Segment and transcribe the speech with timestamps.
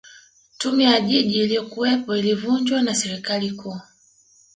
[0.57, 3.79] tume ya jiji iliyokuwepo ilivunjwa na serikali kuu